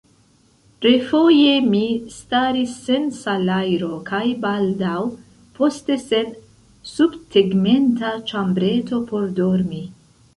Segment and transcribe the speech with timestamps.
[0.83, 1.81] Refoje mi
[2.13, 4.93] staris sen salajro, kaj baldaŭ
[5.59, 6.33] poste sen
[6.93, 9.83] subtegmenta ĉambreto por dormi.